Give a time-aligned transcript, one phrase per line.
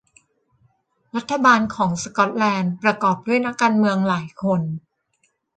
[1.15, 4.61] รัฐบาลของสกอตแลนด์ประกอบด้วยนักการเมืองหลายคน